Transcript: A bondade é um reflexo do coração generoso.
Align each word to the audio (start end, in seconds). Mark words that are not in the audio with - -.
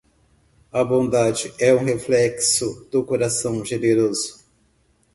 A 0.71 0.83
bondade 0.83 1.53
é 1.59 1.71
um 1.75 1.85
reflexo 1.85 2.87
do 2.91 3.03
coração 3.03 3.63
generoso. 3.63 4.43